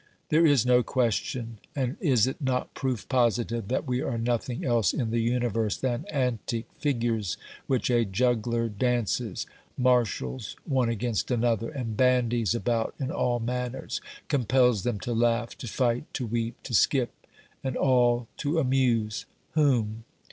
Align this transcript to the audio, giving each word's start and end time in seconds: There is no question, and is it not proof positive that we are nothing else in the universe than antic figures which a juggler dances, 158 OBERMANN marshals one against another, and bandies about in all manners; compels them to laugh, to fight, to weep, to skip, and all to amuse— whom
There 0.29 0.47
is 0.47 0.65
no 0.65 0.81
question, 0.81 1.59
and 1.75 1.95
is 1.99 2.25
it 2.25 2.41
not 2.41 2.73
proof 2.73 3.07
positive 3.07 3.67
that 3.67 3.85
we 3.85 4.01
are 4.01 4.17
nothing 4.17 4.65
else 4.65 4.93
in 4.95 5.11
the 5.11 5.19
universe 5.19 5.77
than 5.77 6.05
antic 6.09 6.65
figures 6.73 7.37
which 7.67 7.91
a 7.91 8.03
juggler 8.03 8.67
dances, 8.67 9.45
158 9.77 9.77
OBERMANN 9.77 9.93
marshals 9.93 10.55
one 10.65 10.89
against 10.89 11.29
another, 11.29 11.69
and 11.69 11.95
bandies 11.95 12.55
about 12.55 12.95
in 12.99 13.11
all 13.11 13.39
manners; 13.39 14.01
compels 14.27 14.81
them 14.81 14.99
to 15.01 15.13
laugh, 15.13 15.55
to 15.59 15.67
fight, 15.67 16.11
to 16.15 16.25
weep, 16.25 16.55
to 16.63 16.73
skip, 16.73 17.11
and 17.63 17.77
all 17.77 18.27
to 18.37 18.57
amuse— 18.57 19.27
whom 19.53 20.03